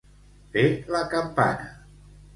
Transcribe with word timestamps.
Fer 0.55 0.63
la 0.95 1.01
campana. 1.13 1.71